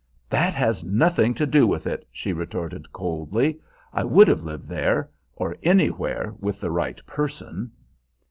"That 0.31 0.55
has 0.55 0.83
nothing 0.83 1.35
to 1.35 1.45
do 1.45 1.67
with 1.67 1.85
it," 1.85 2.07
she 2.11 2.33
retorted 2.33 2.91
coldly. 2.91 3.59
"I 3.93 4.03
would 4.03 4.27
have 4.29 4.41
lived 4.41 4.67
there, 4.67 5.11
or 5.35 5.55
anywhere, 5.61 6.33
with 6.39 6.59
the 6.59 6.71
right 6.71 6.99
person." 7.05 7.71